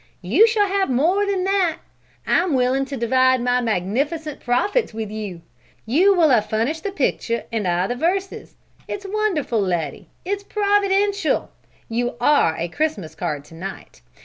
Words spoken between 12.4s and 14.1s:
a Christmas card to night!